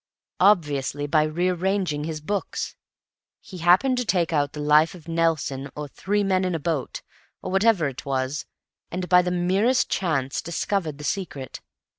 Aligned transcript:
"Obviously 0.39 1.05
by 1.05 1.21
re 1.21 1.47
arranging 1.49 2.05
his 2.05 2.21
books. 2.21 2.75
He 3.39 3.59
happened 3.59 3.97
to 3.97 4.03
take 4.05 4.33
out 4.33 4.53
'The 4.53 4.59
Life 4.59 4.95
of 4.95 5.07
Nelson' 5.07 5.69
or 5.75 5.87
'Three 5.89 6.23
Men 6.23 6.43
in 6.43 6.55
a 6.55 6.59
Boat,' 6.59 7.03
or 7.43 7.51
whatever 7.51 7.87
it 7.87 8.03
was, 8.03 8.47
and 8.89 9.07
by 9.07 9.21
the 9.21 9.29
merest 9.29 9.91
chance 9.91 10.41
discovered 10.41 10.97
the 10.97 11.03
secret. 11.03 11.61